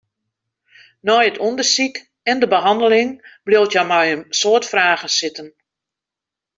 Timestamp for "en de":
2.29-2.47